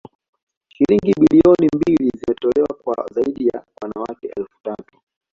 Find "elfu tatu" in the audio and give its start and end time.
4.37-4.99